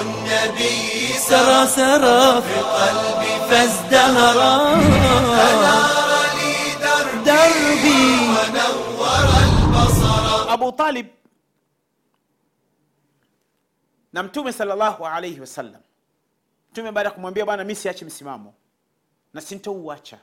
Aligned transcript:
النبي 0.00 1.12
سرى 1.18 1.66
سرى 1.66 2.42
في 2.42 2.56
قلبي 2.60 3.32
فازدهرا 3.50 4.54
فنار 5.36 6.10
لي 6.38 6.54
دربي 6.82 7.24
دربي 7.24 8.02
ونور 8.32 9.28
البصر 9.44 10.46
abu 10.54 10.72
talib 10.72 11.06
na 14.12 14.22
mtume 14.22 14.52
salllahu 14.52 15.06
alaihi 15.06 15.40
wasallam 15.40 15.80
mtume 16.72 16.92
baada 16.92 17.08
ya 17.08 17.14
kumwambia 17.14 17.44
bwana 17.44 17.64
mi 17.64 17.74
siachi 17.74 18.04
msimamo 18.04 18.54
na 19.34 19.40
sintouacha 19.40 20.18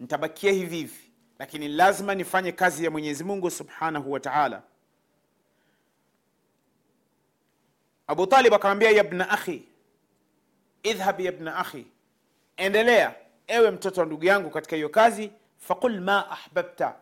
ntabakia 0.00 0.52
hivi 0.52 0.76
hivi 0.76 1.10
lakini 1.38 1.68
lazima 1.68 2.14
nifanye 2.14 2.52
kazi 2.52 2.84
ya 2.84 2.90
mwenyezi 2.90 3.24
mungu 3.24 3.50
subhanahu 3.50 4.12
wa 4.12 4.20
taala. 4.20 4.62
Akamwambia 8.06 8.90
yabna 8.90 9.30
akhi 9.30 9.68
idhhab 10.82 11.20
yabna 11.20 11.56
akhi 11.56 11.86
endelea 12.56 13.14
ewe 13.46 13.70
mtoto 13.70 14.00
wa 14.00 14.06
ndugu 14.06 14.24
yangu 14.24 14.50
katika 14.50 14.76
hiyo 14.76 14.88
kazi 14.88 15.30
faqul 15.58 16.00
ma 16.00 16.30
ahbabta 16.30 16.94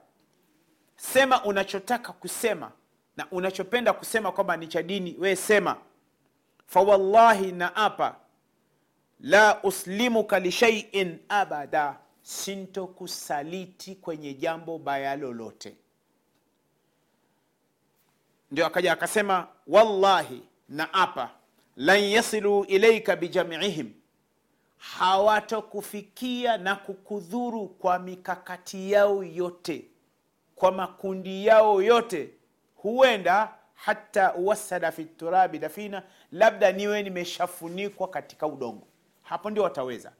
sema 0.97 1.45
unachotaka 1.45 2.13
kusema 2.13 2.73
na 3.17 3.27
unachopenda 3.31 3.93
kusema 3.93 4.33
kwamba 4.33 4.57
ni 4.57 4.67
cha 4.67 4.83
dini 4.83 5.17
wewe 5.19 5.37
sema. 5.37 5.77
Fawallahi 6.67 7.53
na 7.53 7.77
apa 7.77 8.17
la 9.21 9.63
uslimuka 9.63 10.39
lishaiin 10.41 11.19
abada 11.29 11.97
sintokusaliti 12.29 13.95
kwenye 13.95 14.35
jambo 14.35 14.79
baya 14.79 15.17
lolote. 15.17 15.77
Ndio 18.51 18.67
akaja 18.67 18.93
akasema 18.93 19.49
wallahi 19.67 20.43
na 20.69 20.95
apa 20.95 21.31
lan 21.77 22.05
yasilu 22.05 22.65
ilaika 22.65 23.17
bijamiihim 23.17 23.93
hawatokufikia 24.79 26.57
na 26.57 26.77
kukudhuru 26.77 27.69
kwa 27.69 27.99
mikakati 27.99 28.93
yao 28.93 29.25
yote 29.25 29.85
kwa 30.55 30.73
makundi 30.73 31.47
yao 31.47 31.83
yote. 31.83 32.31
Huenda 32.77 33.55
hata 33.75 34.35
uwasada 34.35 34.93
fi 34.93 35.05
turabi 35.05 35.59
dafina 35.59 36.03
labda 36.33 36.73
niwe 36.73 37.03
nimeshafunikwa 37.03 38.09
katika 38.09 38.47
udongo. 38.47 38.87
Hapo 39.23 39.51
ndio 39.51 39.63
wataweza 39.63 40.13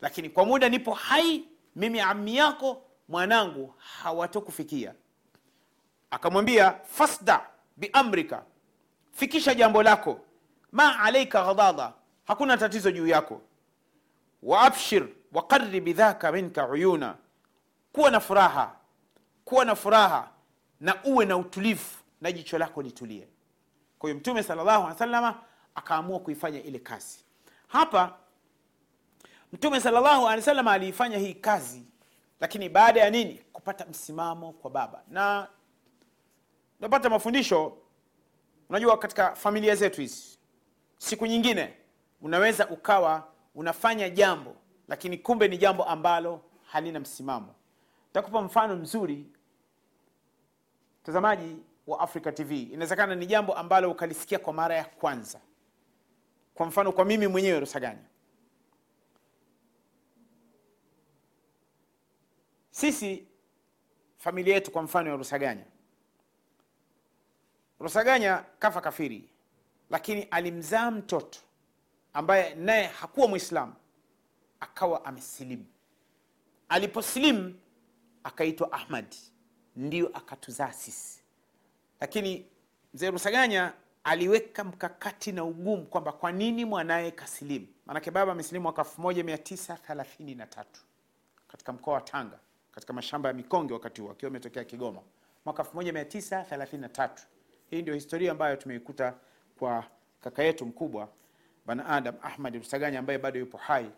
lakini 0.00 0.30
kwa 0.30 0.44
muda 0.44 0.68
nipo 0.68 0.92
hai 0.94 1.44
mimi 1.76 2.00
ami 2.00 2.36
yako 2.36 2.82
mwanangu 3.08 3.74
hawatokufikia. 3.78 4.94
Akamwambia 6.10 6.72
fasda 6.84 7.46
biamrika 7.76 8.42
fikisha 9.12 9.54
jambo 9.54 9.82
lako. 9.82 10.20
Ma 10.72 10.98
alaika 11.00 11.44
ghadada 11.44 11.92
hakuna 12.24 12.56
tatizo 12.56 12.90
juu 12.90 13.06
yako. 13.06 13.40
Waabshir 14.42 15.08
waqarri 15.32 15.80
bidhaka 15.80 16.32
minka 16.32 16.68
uyuna. 16.68 17.16
Kuwa 17.92 18.10
na 18.10 18.20
furaha 18.20 18.76
kuwa 19.44 19.64
na 19.64 19.74
furaha 19.74 20.28
na 20.80 21.04
uwe 21.04 21.24
na 21.24 21.36
utulivu 21.36 21.84
na 22.20 22.32
jicho 22.32 22.58
lako 22.58 22.82
litulie. 22.82 23.28
Kwa 23.98 24.10
hiyo 24.10 24.20
mtume 24.20 24.42
salllahu 24.42 24.84
alih 24.86 24.98
salama 24.98 25.40
akaamua 25.74 26.20
kuifanya 26.20 26.62
ile 26.62 26.78
kazi. 26.78 27.18
Hapa 27.68 28.16
mtume 29.54 29.80
salllahu 29.80 30.28
alehi 30.28 30.42
salama 30.44 30.72
aliifanya 30.72 31.18
hii 31.18 31.34
kazi 31.34 31.82
lakini 32.40 32.68
baada 32.68 33.00
ya 33.00 33.10
nini? 33.10 33.34
Kupata 33.52 33.84
msimamo 33.86 34.52
kwa 34.52 34.70
baba. 34.70 35.02
Na 35.08 35.48
napata 36.80 37.10
mafundisho 37.10 37.76
unajua 38.68 38.98
katika 38.98 39.34
familia 39.34 39.74
zetu 39.74 40.00
hizi 40.00 40.38
siku 40.98 41.26
nyingine 41.26 41.74
unaweza 42.22 42.68
ukawa 42.68 43.28
unafanya 43.54 44.10
jambo 44.10 44.56
lakini 44.88 45.18
kumbe 45.18 45.48
ni 45.48 45.58
jambo 45.58 45.84
ambalo 45.84 46.40
halina 46.66 47.00
msimamo. 47.00 47.54
Takupa 48.12 48.42
mfano 48.42 48.76
mzuri 48.76 49.26
mtazamaji 51.02 51.56
wa 51.86 52.00
africa 52.00 52.32
tv 52.34 52.62
inawezekana 52.62 53.14
ni 53.14 53.26
jambo 53.26 53.54
ambalo 53.54 53.90
ukalisikia 53.90 54.38
kwa 54.38 54.52
mara 54.52 54.74
ya 54.76 54.84
kwanza. 54.84 55.40
Kwa 56.54 56.66
mfano 56.66 56.92
kwa 56.92 57.04
mimi 57.04 57.26
mwenyewe 57.26 57.60
rusaganya 57.60 58.13
sisi 62.74 63.26
familia 64.18 64.54
yetu 64.54 64.70
kwa 64.70 64.82
mfano 64.82 65.10
ya 65.10 65.16
rusaganya. 65.16 65.64
Rusaganya 67.80 68.44
kafa 68.58 68.80
kafiri 68.80 69.28
lakini 69.90 70.22
alimzaa 70.22 70.90
mtoto 70.90 71.38
ambaye 72.12 72.54
naye 72.54 72.86
hakuwa 72.86 73.28
mwislamu 73.28 73.74
akawa 74.60 75.04
amesilimu. 75.04 75.66
Aliposilimu 76.68 77.54
akaitwa 78.24 78.72
ahmad 78.72 79.14
ndio 79.76 80.08
akatuzaa 80.16 80.72
sisi. 80.72 81.20
Lakini 82.00 82.46
mzee 82.94 83.10
rusaganya 83.10 83.72
aliweka 84.04 84.64
mkakati 84.64 85.32
na 85.32 85.44
ugumu 85.44 85.86
kwamba 85.86 86.12
kwa 86.12 86.32
nini 86.32 86.64
mwanaye 86.64 87.10
kasilimu? 87.10 87.66
Maanake 87.86 88.10
baba 88.10 88.32
amesilimu 88.32 88.62
mwaka 88.62 88.82
1933 88.82 90.64
katika 91.48 91.72
mkoa 91.72 91.94
wa 91.94 92.00
tanga 92.00 92.38
katika 92.74 92.92
mashamba 92.92 93.28
ya 93.28 93.34
mikonge 93.34 93.72
wakati 93.74 94.00
huo 94.00 94.10
akiwa 94.10 94.28
ametokea 94.30 94.64
kigoma. 94.64 95.00
Mwaka 95.44 95.62
1933 95.62 97.08
hii 97.70 97.82
ndio 97.82 97.94
historia 97.94 98.32
ambayo 98.32 98.56
tumeikuta 98.56 99.14
kwa 99.58 99.84
kaka 100.20 100.42
yetu 100.42 100.66
mkubwa 100.66 101.08
Bwana 101.66 101.86
adam 101.86 102.14
ahmad 102.22 102.54
rusaganya 102.56 102.98
ambaye 102.98 103.18
bado 103.18 103.38
yupo 103.40 103.56
hai. 103.58 103.90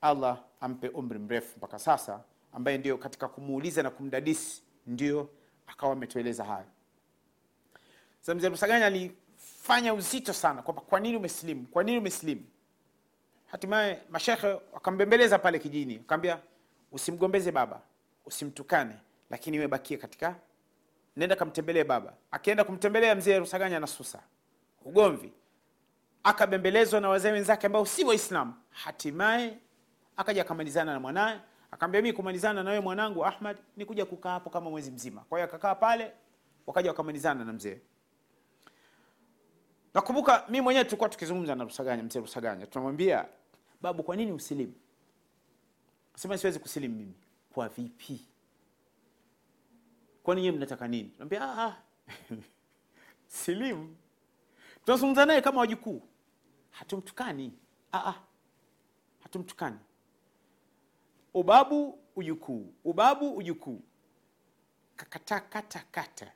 Allah 0.00 0.42
ampe 0.60 0.88
umri 0.88 1.18
mrefu 1.18 1.58
mpaka 1.58 1.78
sasa 1.78 2.20
ambaye 2.52 2.78
ndio 2.78 2.98
katika 2.98 3.28
kumuuliza 3.28 3.82
na 3.82 3.90
kumdadisi 3.90 4.62
ndio 4.86 5.28
akawa 5.66 5.92
ametueleza 5.92 6.44
hayo. 6.44 6.66
Sasa 8.20 8.34
mzee 8.34 8.48
rusaganya 8.48 8.86
alifanya 8.86 9.94
uzito 9.94 10.32
sana 10.32 10.62
kwamba 10.62 10.82
kwa 10.82 11.00
nini 11.00 11.16
umesilimu 11.16 11.66
kwa 11.66 11.84
nini 11.84 11.98
umesilimu 11.98 12.42
hatimaye 13.46 14.02
mashekhe 14.10 14.46
wakambembeleza 14.72 15.38
pale 15.38 15.58
kijini 15.58 15.94
akamwambia 15.96 16.38
usimgombeze 16.92 17.52
baba 17.52 17.80
usimtukane 18.26 18.96
lakini 19.30 19.58
webakie 19.58 19.96
katika 19.96 20.36
nenda 21.16 21.36
kamtembelee 21.36 21.84
baba. 21.84 22.12
Akienda 22.30 22.64
kumtembelea 22.64 23.14
mzee 23.14 23.38
rusaganya 23.38 23.80
na 23.80 23.86
susa 23.86 24.22
ugomvi 24.84 25.32
akabembelezwa 26.22 27.00
na 27.00 27.08
wazee 27.08 27.32
wenzake 27.32 27.66
ambao 27.66 27.86
si 27.86 28.04
waislamu. 28.04 28.54
Hatimaye 28.70 29.58
akaja 30.16 30.42
akamalizana 30.42 30.92
na 30.92 31.00
mwanaye 31.00 31.40
akaambia 31.70 32.02
mii 32.02 32.12
kumalizana 32.12 32.62
na 32.62 32.80
mwanangu 32.80 33.24
ahmad 33.26 33.56
ni 33.76 33.84
kuja 33.84 34.06
kukaa 34.06 34.30
hapo 34.30 34.50
kama 34.50 34.70
mwezi 34.70 34.90
mzima. 34.90 35.20
Kwa 35.28 35.38
hiyo 35.38 35.48
akakaa 35.48 35.74
pale 35.74 36.12
wakaja 36.66 36.90
wakamalizana 36.90 37.44
na 37.44 37.52
mzee. 37.52 37.80
Nakumbuka 39.94 40.44
mi 40.48 40.60
mwenyewe 40.60 40.84
tulikuwa 40.84 41.08
tukizungumza 41.08 41.54
na 41.54 41.64
rusaganya 41.64 42.02
mzee 42.02 42.20
rusaganya. 42.20 42.66
Tunamwambia 42.66 43.26
babu 43.80 44.02
kwa 44.02 44.16
nini 44.16 44.32
usilimu? 44.32 44.74
Sema 46.16 46.38
siwezi 46.38 46.58
kusilimu 46.58 46.96
mimi 46.96 47.14
kwa 47.52 47.68
vipi? 47.68 48.20
Kwani 50.22 50.42
nyewe 50.42 50.56
mnataka 50.56 50.88
nini? 50.88 51.14
Naambia 51.18 51.42
"Ah, 51.42 51.64
ah, 51.66 51.76
tunazungumza 54.84 55.26
naye 55.26 55.40
kama 55.42 55.60
wajukuu. 55.60 56.02
Hatumtukani. 56.70 57.52
Ah, 57.92 58.06
ah, 58.08 58.14
hatumtukani. 59.22 59.78
Ubabu 61.34 61.98
ujukuu. 62.16 62.74
Ubabu 62.84 63.36
ujukuu. 63.36 63.82
Kakata 64.96 65.40
kata 65.40 65.84
kata. 65.90 66.32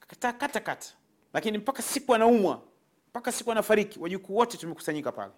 Kakataa 0.00 0.32
kata 0.32 0.60
kata. 0.60 0.88
Lakini 1.32 1.58
mpaka 1.58 1.82
siku 1.82 2.14
anaumwa 2.14 2.62
mpaka 3.08 3.32
siku 3.32 3.52
anafariki 3.52 3.98
wajukuu 3.98 4.36
wote 4.36 4.56
tumekusanyika 4.58 5.12
pale. 5.12 5.32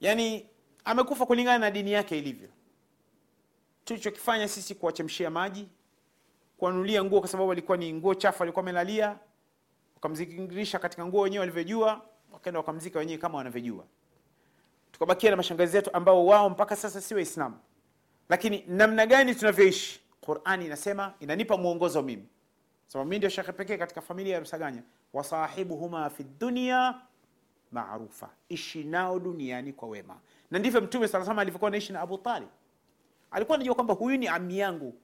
Yaani 0.00 0.46
amekufa 0.84 1.26
kulingana 1.26 1.58
na 1.58 1.70
dini 1.70 1.92
yake 1.92 2.18
ilivyo. 2.18 2.48
Tulichokifanya 3.84 4.48
sisi 4.48 4.74
kuwachemshia 4.74 5.30
maji 5.30 5.68
kuanulia 6.56 7.04
nguo 7.04 7.20
kwa 7.20 7.28
sababu 7.28 7.52
alikuwa 7.52 7.76
ni 7.76 7.92
nguo 7.92 8.14
chafu 8.14 8.42
alikuwa 8.42 8.62
amelalia 8.62 9.18
wakamzingirisha 9.94 10.78
katika 10.78 11.06
nguo 11.06 11.20
wenyewe 11.20 11.40
walivyojua 11.40 12.02
wakaenda 12.32 12.60
wakamzika 12.60 12.98
wenyewe 12.98 13.18
kama 13.18 13.38
wanavyojua. 13.38 13.84
Tukabakia 14.92 15.30
na 15.30 15.36
mashangazi 15.36 15.76
yetu 15.76 15.90
ambao 15.92 16.26
wao 16.26 16.50
mpaka 16.50 16.76
sasa 16.76 17.00
si 17.00 17.14
waislamu. 17.14 17.56
Lakini 18.28 18.64
namna 18.68 19.06
gani 19.06 19.34
tunavyoishi? 19.34 20.00
Qurani 20.20 20.66
inasema 20.66 21.14
inanipa 21.20 21.56
mwongozo 21.56 22.02
mimi. 22.02 22.28
Sababu 22.86 23.10
mi 23.10 23.16
ndio 23.18 23.28
shekhe 23.30 23.52
pekee 23.52 23.76
katika 23.76 24.00
familia 24.00 24.34
ya 24.34 24.40
rusaganya. 24.40 24.82
Wasahibuhuma 25.12 26.10
fi 26.10 26.24
dunia 26.24 26.94
maarufa 27.72 28.30
ishi 28.48 28.84
nao 28.84 29.18
duniani 29.18 29.72
kwa 29.72 29.88
wema 29.88 30.20
na 30.52 30.58
ndivyo 30.58 30.80
mtume 30.80 31.08
salama 31.08 31.42
alivyokuwa 31.42 31.70
naishi 31.70 31.92
na 31.92 32.00
abu 32.00 32.18
talib. 32.18 32.48
Alikuwa 33.30 33.56
anajua 33.56 33.74
kwamba 33.74 33.94
huyu 33.94 34.16
ni 34.16 34.28
ami 34.28 34.58
yangu. 34.58 34.94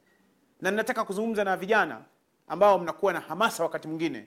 Na 0.60 0.70
nataka 0.70 1.04
kuzungumza 1.04 1.44
na 1.44 1.56
vijana 1.56 2.04
ambao 2.48 2.78
mnakuwa 2.78 3.12
na 3.12 3.20
hamasa 3.20 3.62
wakati 3.62 3.88
mwingine. 3.88 4.26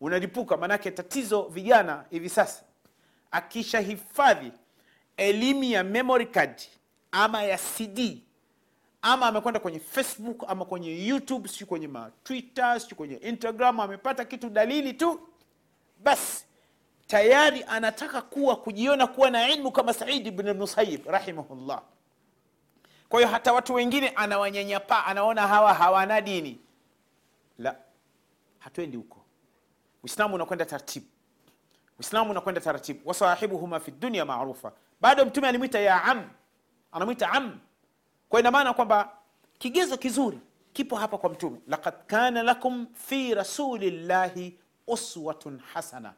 Unalipuka 0.00 0.56
maanake 0.56 0.90
tatizo 0.90 1.42
vijana 1.42 2.04
hivi 2.10 2.28
sasa. 2.28 2.64
Akishahifadhi 3.30 4.52
elimu 5.16 5.64
ya 5.64 5.84
memory 5.84 6.26
card 6.26 6.62
ama 7.12 7.42
ya 7.42 7.58
cd 7.58 8.22
ama 9.02 9.26
amekwenda 9.26 9.60
kwenye 9.60 9.78
facebook 9.80 10.44
ama 10.48 10.64
kwenye 10.64 11.06
youtube 11.06 11.48
siu 11.48 11.66
kwenye 11.66 11.88
matwitter 11.88 12.80
siu 12.80 12.96
kwenye 12.96 13.14
instagram 13.16 13.80
amepata 13.80 14.24
kitu 14.24 14.50
dalili 14.50 14.92
tu 14.92 15.20
basi 16.02 16.44
tayari 17.10 17.64
anataka 17.68 18.22
kuwa 18.22 18.56
kujiona 18.56 19.06
kuwa 19.06 19.30
na 19.30 19.48
ilmu 19.48 19.72
kama 19.72 19.92
saidi 19.94 20.30
bn 20.30 20.56
Nusayib 20.56 21.06
rahimahullah. 21.06 21.82
Kwa 23.08 23.20
hiyo 23.20 23.32
hata 23.32 23.52
watu 23.52 23.74
wengine 23.74 24.08
anawanyanyapaa 24.08 25.04
anaona 25.04 25.48
hawa 25.48 25.74
hawana 25.74 26.20
dini. 26.20 26.60
La 27.58 27.76
hatuendi 28.58 28.96
huko. 28.96 29.24
Uislamu 30.02 30.34
unakwenda 30.34 30.64
taratibu 30.64 31.06
uislamu 31.98 32.30
unakwenda 32.30 32.60
taratibu 32.60 33.08
wasahibuhuma 33.08 33.80
fi 33.80 33.90
dunia 33.90 34.24
marufa, 34.24 34.72
bado 35.00 35.24
mtume 35.24 35.48
alimwita 35.48 35.80
ya 35.80 36.04
am. 36.04 36.30
Anamwita 36.92 37.30
am. 37.32 37.58
Kwa 38.28 38.40
ina 38.40 38.72
kwamba 38.72 39.12
kigezo 39.58 39.96
kizuri 39.96 40.38
kipo 40.72 40.96
hapa 40.96 41.18
kwa 41.18 41.30
mtume. 41.30 41.58
Laqad 41.68 41.94
kana 42.06 42.42
lakum 42.42 42.86
fi 42.94 43.34
rasulillahi 43.34 44.58
uswatun 44.86 45.60
hasana 45.74 46.14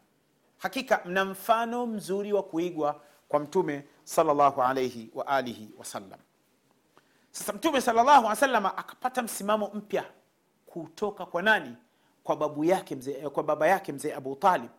hakika 0.62 1.00
mna 1.04 1.24
mfano 1.24 1.86
mzuri 1.86 2.32
wa 2.32 2.42
kuigwa 2.42 3.00
kwa 3.28 3.40
mtume 3.40 3.84
sallallahu 4.04 4.60
wa 5.14 5.26
alihi 5.26 5.70
wasallam 5.78 6.18
sasa 7.30 7.52
mtume 7.52 7.80
sallallahu 7.80 8.10
alaihi 8.18 8.28
wasallam 8.28 8.66
akapata 8.66 9.22
msimamo 9.22 9.70
mpya 9.74 10.04
kutoka 10.66 11.26
kwa 11.26 11.42
nani? 11.42 11.76
Kwa 12.24 12.36
babu 12.36 12.64
yake 12.64 12.94
mze, 12.96 13.12
kwa 13.12 13.42
baba 13.42 13.66
yake 13.68 13.92
mzee 13.92 14.14
Abu 14.14 14.36
Talib 14.36 14.70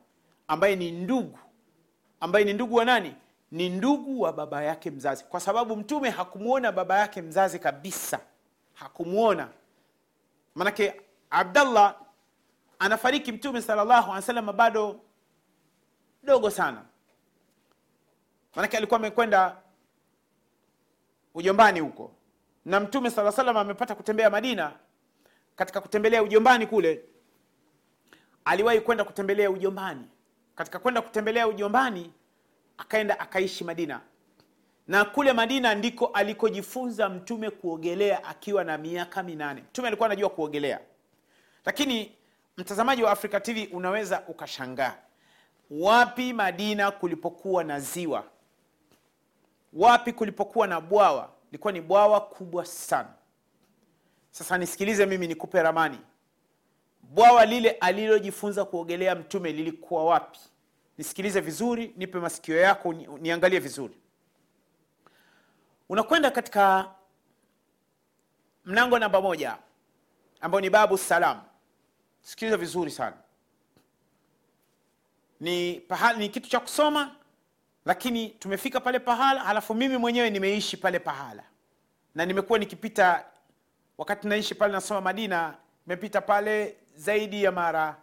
ambaye 0.48 0.76
ni 0.76 0.92
ndugu 0.92 1.40
ambaye 2.20 2.46
ni 2.46 2.54
ndugu 2.54 2.76
wa 2.76 2.86
nani? 2.86 3.16
Ni 3.52 3.70
ndugu 3.70 4.22
wa 4.22 4.34
baba 4.34 4.64
yake 4.64 4.92
mzazi. 4.92 5.24
Kwa 5.24 5.40
sababu 5.40 5.76
mtume 5.76 6.10
hakumwona 6.10 6.72
baba 6.72 7.00
yake 7.00 7.22
mzazi 7.22 7.60
kabisa. 7.60 8.20
Hakumwona 8.74 9.50
manake 10.56 11.02
Abdallah 11.30 11.96
anafariki 12.80 13.32
mtume 13.32 13.62
sallallahu 13.62 14.04
alaihi 14.04 14.16
wasallam 14.16 14.56
bado 14.58 15.00
dogo 16.24 16.50
sana. 16.50 16.86
Manake 18.56 18.78
alikuwa 18.78 19.00
amekwenda 19.00 19.58
ujombani 21.34 21.80
huko. 21.80 22.12
Na 22.66 22.80
mtume 22.80 23.10
sala 23.12 23.31
salam 23.31 23.58
amepata 23.58 23.96
kutembea 23.96 24.30
madina. 24.30 24.72
Katika 25.56 25.81
kutembelea 25.81 26.24
ujombani 26.24 26.68
kule 26.68 27.04
aliwahi 28.46 28.81
kwenda 28.81 29.04
kutembelea 29.04 29.52
ujombani. 29.52 30.08
Katika 30.56 30.80
kwenda 30.80 31.02
kutembelea 31.02 31.48
ujombani 31.48 32.14
akaenda 32.78 33.20
akaishi 33.20 33.64
madina. 33.64 34.02
Na 34.88 35.06
kule 35.06 35.34
madina 35.34 35.75
ndiko 35.75 36.06
alikojifunza 36.06 37.10
mtume 37.10 37.50
kuogelea 37.50 38.24
akiwa 38.24 38.64
na 38.64 38.78
miaka 38.78 39.24
minane. 39.24 39.62
Mtume 39.62 39.88
alikuwa 39.88 40.06
anajua 40.06 40.30
kuogelea. 40.30 40.80
Lakini 41.66 42.16
mtazamaji 42.58 43.04
wa 43.04 43.12
africa 43.12 43.42
tv 43.42 43.66
unaweza 43.72 44.24
ukashangaa 44.28 44.96
wapi 45.80 46.34
madina 46.34 46.92
kulipokuwa 46.92 47.64
na 47.64 47.80
ziwa? 47.80 48.24
Wapi 49.74 50.14
kulipokuwa 50.14 50.68
na 50.68 50.81
bwawa? 50.81 51.30
Lilikuwa 51.52 51.74
ni 51.74 51.81
bwawa 51.81 52.22
kubwa 52.22 52.66
sana. 52.66 53.14
Sasa 54.31 54.58
nisikilize 54.58 55.06
mimi 55.06 55.28
nikupe 55.28 55.62
ramani. 55.64 56.00
Bwawa 57.02 57.46
lile 57.46 57.72
alilojifunza 57.72 58.66
kuogelea 58.66 59.16
mtume 59.16 59.52
lilikuwa 59.52 60.06
wapi? 60.06 60.40
Nisikilize 60.98 61.42
vizuri 61.42 61.94
nipe 61.98 62.20
masikio 62.20 62.58
yako 62.58 62.94
niangalie 62.94 63.60
vizuri. 63.60 63.98
Unakwenda 65.90 66.31
katika 66.31 66.92
mlango 68.66 69.00
namba 69.00 69.22
moja 69.22 69.58
ambao 70.42 70.62
ni 70.62 70.70
babu 70.70 70.98
salam. 70.98 71.42
Sikiliza 72.22 72.58
vizuri 72.58 72.92
sana 72.92 73.18
ni 75.40 75.80
pahali 75.80 76.20
ni 76.20 76.30
kitu 76.30 76.50
cha 76.50 76.60
kusoma 76.60 77.16
lakini 77.86 78.30
tumefika 78.30 78.80
pale 78.80 79.00
pahala 79.00 79.42
halafu 79.44 79.74
mimi 79.74 79.98
mwenyewe 79.98 80.30
nimeishi 80.30 80.78
pale 80.78 81.00
pahala. 81.00 81.44
Na 82.16 82.26
nimekuwa 82.26 82.60
nikipita 82.60 83.26
wakati 83.98 84.28
naishi 84.28 84.56
pale 84.56 84.74
nasoma 84.74 85.02
madina 85.02 85.58
nimepita 85.88 86.22
pale 86.22 86.78
zaidi 86.96 87.44
ya 87.44 87.52
mara 87.52 87.96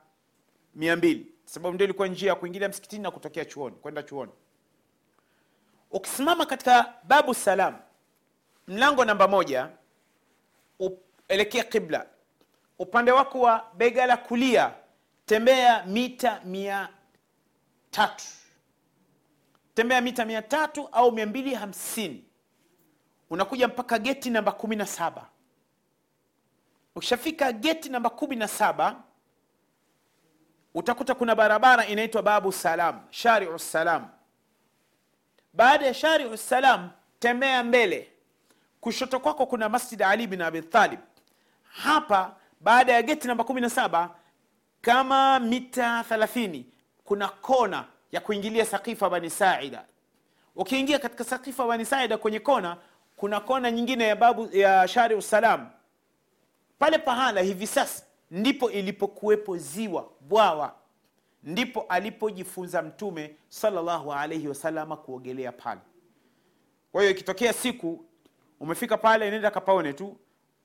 mia 0.75 0.97
mbili. 0.97 1.27
Sababu 1.44 1.75
ndio 1.75 1.85
ilikuwa 1.85 2.09
njia 2.09 2.29
ya 2.29 2.35
kuingilia 2.35 2.69
msikitini 2.69 3.03
na 3.03 3.11
kutokea 3.11 3.44
chuoni 3.44 3.77
kwenda 3.77 4.03
chuoni. 4.03 4.32
Ukisimama 5.91 6.47
katika 6.47 6.94
babu 7.05 7.35
salam 7.35 7.75
mlango 8.69 9.05
namba 9.05 9.29
moja 9.29 9.69
elekea 11.29 11.65
qibla 11.65 12.06
upande 12.79 13.12
wako 13.12 13.41
wa 13.41 13.65
bega 13.75 14.06
la 14.06 14.17
kulia 14.17 14.73
tembea 15.27 15.85
mita 15.87 16.41
mia 16.44 16.88
tatu. 17.90 18.25
Tembea 19.75 20.00
mita 20.00 20.25
mia 20.25 20.42
tatu 20.42 20.88
au 20.92 21.12
mia 21.12 21.26
mbili 21.26 21.54
hamsini. 21.54 22.25
Unakuja 23.31 23.69
mpaka 23.69 23.98
geti 23.98 24.31
namba 24.31 24.52
kumi 24.52 24.76
na 24.76 24.87
saba. 24.87 25.26
Ukishafika 26.94 27.52
geti 27.52 27.88
namba 27.88 28.10
kumi 28.10 28.37
na 28.37 28.48
saba 28.48 29.02
utakuta 30.75 31.14
kuna 31.14 31.34
barabara 31.34 31.87
inaitwa 31.87 32.22
babu 32.22 32.52
salam 32.52 33.00
shariu 33.10 33.58
salam. 33.58 34.08
Baada 35.52 35.86
ya 35.86 35.94
shariu 35.94 36.36
salam 36.36 36.90
tembea 37.19 37.64
mbele. 37.64 38.12
Kushoto 38.81 39.20
kwako 39.20 39.46
kuna 39.46 39.69
masjid 39.69 40.02
ali 40.02 40.26
bin 40.26 40.40
abitalib 40.43 41.00
hapa 41.70 42.36
baada 42.60 42.93
ya 42.93 43.02
geti 43.02 43.28
namba 43.28 43.44
kumi 43.44 43.60
na 43.60 43.70
saba 43.70 44.14
kama 44.81 45.40
mita 45.40 46.04
thelathini 46.08 46.66
kuna 47.10 47.28
kona 47.28 47.84
ya 48.12 48.20
kuingilia 48.20 48.64
sakifa 48.66 49.10
bani 49.10 49.30
saida. 49.30 49.84
Ukiingia 50.56 50.98
katika 50.98 51.24
sakifa 51.24 51.66
bani 51.66 51.84
saida 51.84 52.18
kwenye 52.18 52.40
kona 52.40 52.76
kuna 53.16 53.40
kona 53.40 53.70
nyingine 53.70 54.04
ya 54.04 54.16
babu 54.16 54.56
ya 54.56 54.88
Shari 54.88 55.14
Usalam, 55.14 55.70
pale 56.79 56.98
pahala 56.98 57.40
hivi 57.40 57.67
sasa 57.67 58.05
ndipo 58.31 58.70
ilipokuwepo 58.70 59.56
ziwa 59.56 60.10
bwawa. 60.20 60.74
Ndipo 61.43 61.81
alipojifunza 61.88 62.82
mtume 62.82 63.36
sallallahu 63.48 64.12
alaihi 64.12 64.48
wasalama 64.48 64.96
kuogelea 64.96 65.52
pale. 65.52 65.81
Kwa 66.93 67.00
hiyo 67.02 67.10
ikitokea 67.12 67.52
siku 67.52 68.05
umefika 68.60 68.96
pale 68.96 69.31
nenda 69.31 69.50
kapaone 69.50 69.93
tu 69.93 70.17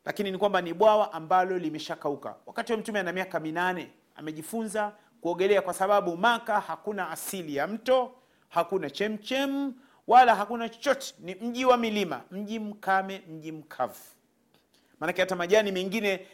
lakini 0.05 0.31
ni 0.31 0.37
kwamba 0.37 0.61
ni 0.61 0.73
bwawa 0.73 1.13
ambalo 1.13 1.57
limeshakauka. 1.57 2.35
Wakati 2.45 2.71
wa 2.71 2.77
mtume 2.77 2.99
ana 2.99 3.11
miaka 3.13 3.39
minane 3.39 3.91
amejifunza 4.15 4.93
kuogelea 5.25 5.61
kwa 5.61 5.73
sababu 5.73 6.17
maka 6.17 6.59
hakuna 6.59 7.09
asili 7.09 7.55
ya 7.55 7.67
mto 7.67 8.11
hakuna 8.49 8.89
chemchem 8.89 9.73
wala 10.07 10.35
hakuna 10.35 10.69
chochote. 10.69 11.13
Ni 11.19 11.35
mji 11.35 11.65
wa 11.65 11.77
milima 11.77 12.21
mji 12.31 12.59
mkame 12.59 13.23
mji 13.29 13.51
mkavu. 13.51 13.99
Maanake 14.99 15.21
hata 15.21 15.35
majani 15.35 15.71
mengine 15.71 16.27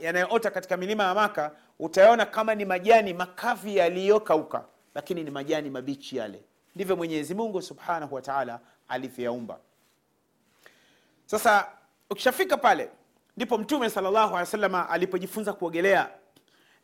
yanayoota 0.00 0.48
ya 0.48 0.54
katika 0.54 0.76
milima 0.76 1.04
ya 1.04 1.14
maka 1.14 1.56
utayaona 1.78 2.26
kama 2.26 2.54
ni 2.54 2.64
majani 2.64 3.14
makavu 3.14 3.68
yaliyokauka 3.68 4.64
lakini 4.94 5.24
ni 5.24 5.30
majani 5.30 5.70
mabichi 5.70 6.16
yale. 6.16 6.44
Ndivyo 6.74 6.96
mwenyezi 6.96 7.34
mungu 7.34 7.62
subhanahu 7.62 8.14
wa 8.14 8.60
alivyoyaumba. 8.88 9.58
Sasa 11.26 11.66
ukishafika 12.10 12.56
pale 12.56 12.90
ndipo 13.36 13.58
mtume 13.58 13.90
salllahu 13.90 14.16
alehi 14.18 14.34
wasalama 14.34 14.88
alipojifunza 14.90 15.52
kuogelea. 15.52 16.08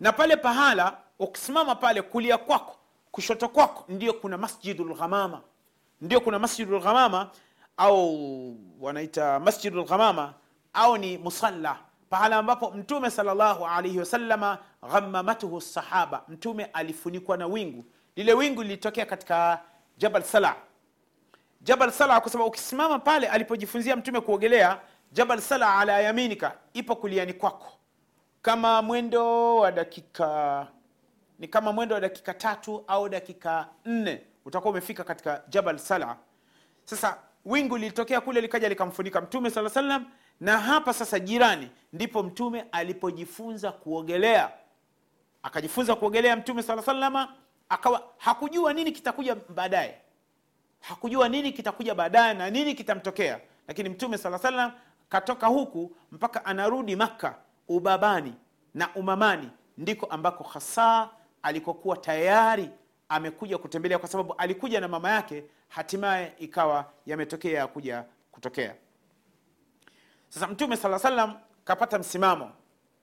Na 0.01 0.13
pale 0.13 0.37
pahala 0.37 0.99
ukisimama 1.23 1.75
pale 1.75 2.03
kulia 2.03 2.39
kwako 2.39 2.77
kushoto 3.11 3.49
kwako 3.49 3.85
ndio 3.89 4.13
kuna 4.13 4.39
masjidu 4.39 4.85
lghamama 4.85 5.41
ndio 6.01 6.21
kuna 6.21 6.39
masjidu 6.39 6.77
lghamama 6.77 7.31
au 7.77 8.57
wanaita 8.81 9.41
masjidu 9.41 9.81
lghamama 9.81 10.35
au 10.73 10.97
ni 10.97 11.19
musalla. 11.19 11.77
Pahala 12.11 12.37
ambapo 12.37 12.71
mtume 12.71 13.11
salllahu 13.11 13.67
alaihi 13.67 13.99
wasalama 13.99 14.59
ghamamatuhu 14.93 15.61
sahaba. 15.61 16.23
Mtume 16.29 16.65
alifunikwa 16.65 17.37
na 17.37 17.47
wingu. 17.47 17.85
Lile 18.17 18.35
wingu 18.35 18.63
lilitokea 18.63 19.07
katika 19.07 19.61
jabal 19.99 20.23
sala. 20.23 20.57
Jabal 21.61 21.91
sala 21.93 22.21
kwa 22.21 22.31
sababu 22.31 22.49
ukisimama 22.49 22.99
pale 22.99 23.29
alipojifunzia 23.29 23.97
mtume 23.97 24.21
kuogelea 24.21 24.81
jabal 25.13 25.41
sala 25.41 25.79
ala 25.79 26.01
yaminika 26.01 26.53
ipo 26.75 26.97
kuliani 26.97 27.33
kwako. 27.33 27.73
Kama 28.43 28.83
mwendo 28.83 29.57
wa 29.57 29.73
dakika 29.73 30.67
ni 31.43 31.49
kama 31.49 31.73
mwendo 31.73 31.95
wa 31.95 32.01
dakika 32.01 32.35
tatu 32.35 32.85
au 32.87 33.09
dakika 33.09 33.69
nne 33.85 34.23
utakuwa 34.45 34.71
umefika 34.71 35.05
katika 35.05 35.43
jabal 35.49 35.79
sala 35.79 36.17
sasa 36.85 37.19
wingu 37.45 37.77
lilitokea 37.77 38.21
kule 38.21 38.41
likaja 38.41 38.69
likamfunika 38.69 39.21
mtume 39.21 39.51
saa 39.51 39.69
salam 39.69 40.07
na 40.41 40.59
hapa 40.59 40.93
sasa 40.93 41.19
jirani 41.19 41.71
ndipo 41.93 42.23
mtume 42.23 42.65
alipojifunza 42.73 43.73
kuogelea. 43.73 44.51
Akajifunza 45.43 45.95
kuogelea 45.97 46.37
mtume 46.37 46.63
saa 46.63 46.83
salama 46.83 47.35
akawa 47.69 48.03
hakujua 48.19 48.73
nini 48.73 48.93
kitakuja 48.93 49.35
baadaye. 49.35 50.01
Hakujua 50.81 51.29
nini 51.29 51.53
kitakuja 51.53 51.95
baadaye 51.95 52.35
na 52.35 52.51
nini 52.51 52.75
kitamtokea. 52.75 53.41
Lakini 53.69 53.89
mtume 53.89 54.19
saa 54.19 54.39
salam 54.39 54.73
katoka 55.09 55.47
huku 55.47 55.97
mpaka 56.13 56.45
anarudi 56.45 56.97
makka 56.97 57.35
ubabani 57.69 58.35
na 58.75 58.95
umamani. 58.95 59.51
Ndiko 59.79 60.07
ambako 60.07 60.45
hasa 60.45 61.11
alikokuwa 61.43 61.97
tayari 61.97 62.71
amekuja 63.09 63.59
kutembelea 63.59 63.99
kwa 63.99 64.09
sababu 64.09 64.35
alikuja 64.39 64.81
na 64.81 64.89
mama 64.89 65.11
yake 65.11 65.45
hatimaye 65.69 66.33
ikawa 66.39 66.93
yametokea 67.07 67.59
ya 67.59 67.67
kuja 67.67 68.05
kutokea. 68.33 68.75
Sasa 70.29 70.47
mtume 70.47 70.77
saa 70.77 70.99
salam 70.99 71.35
kapata 71.65 71.99
msimamo. 71.99 72.51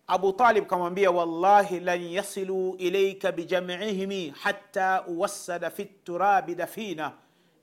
Abu 0.08 0.34
talib 0.34 0.66
kamwambia 0.66 1.12
wallahi 1.12 1.80
lan 1.80 2.04
yasilu 2.04 2.76
ilaika 2.78 3.32
bijamihimi 3.32 4.30
hatta 4.42 5.04
uwassada 5.08 5.70
fi 5.70 5.86
turabi 5.86 6.56
dafina. 6.56 7.12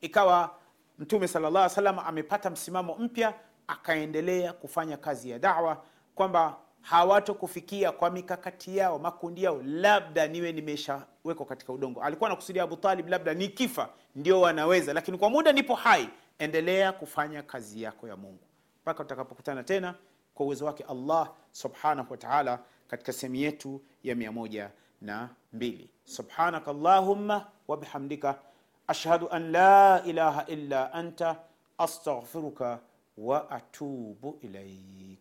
Ikawa 0.01 0.55
mtume 0.99 1.29
sala 1.29 1.51
llah 1.51 1.71
salam 1.71 1.99
amepata 1.99 2.51
msimamo 2.51 2.95
mpya 2.99 3.35
akaendelea 3.67 4.53
kufanya 4.53 4.97
kazi 4.97 5.31
ya 5.31 5.39
dawa 5.39 5.83
kwamba 6.15 6.57
hawatokufikia 6.87 7.93
kwa 7.93 8.11
mikakati 8.11 8.77
yao 8.77 8.99
makundi 8.99 9.43
yao. 9.43 9.63
Labda 9.65 10.27
niwe 10.27 10.53
nimeshawekwa 10.53 11.47
katika 11.47 11.73
udongo. 11.73 12.03
Alikuwa 12.03 12.31
anakusudia 12.31 12.63
abu 12.63 12.77
talib 12.77 13.09
labda 13.09 13.35
nikifa 13.35 13.89
ndio 14.17 14.41
wanaweza 14.41 14.93
lakini 14.93 15.19
kwa 15.19 15.31
muda 15.31 15.53
nipo 15.53 15.75
hai 15.75 16.09
endelea 16.39 16.93
kufanya 16.93 17.43
kazi 17.43 17.83
yako 17.83 18.09
ya 18.09 18.17
mungu. 18.17 18.45
Mpaka 18.83 19.03
utakapokutana 19.03 19.63
tena 19.63 19.95
kwa 20.35 20.47
uwezo 20.47 20.65
wake 20.67 20.85
allah 20.89 21.33
subhanahu 21.53 22.07
wataala 22.11 22.59
katika 22.89 23.13
sehemu 23.13 23.37
yetu 23.37 23.81
ya 24.03 24.15
mia 24.15 24.33
moja 24.33 24.71
na 25.01 25.29
mbili. 25.53 25.91
Subhanaka 26.05 26.71
allahumma 26.71 27.47
wabihamdika 27.69 28.39
ashhadu 28.87 29.29
an 29.31 29.51
la 29.51 30.03
ilaha 30.05 30.47
illa 30.47 30.93
anta 30.93 31.37
astaghfiruka 31.79 32.79
wa 33.19 33.51
atubu 33.51 34.39
ilaik 34.43 35.19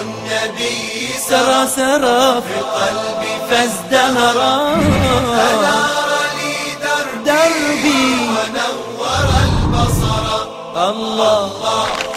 النبي 0.00 1.08
سرى 1.28 1.66
سرى 1.66 2.42
في 2.42 2.60
قلبي 2.60 3.32
فازدهرا 3.50 4.56
سار 5.36 6.10
لي 6.36 6.54
دربي 6.84 7.24
دربي 7.24 8.02
ونور 8.32 9.28
البصر. 9.44 10.26
الله 10.88 11.46
الله 11.70 12.09